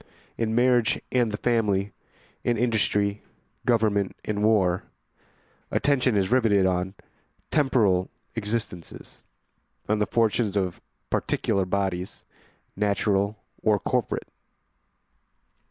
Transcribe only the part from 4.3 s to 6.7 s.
war, attention is riveted